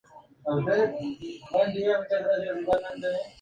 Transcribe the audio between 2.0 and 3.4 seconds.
está adornado por tres pinturas.